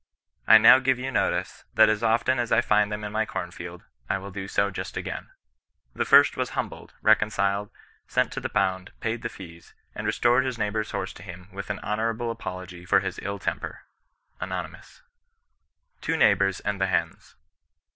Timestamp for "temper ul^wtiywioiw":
13.37-14.49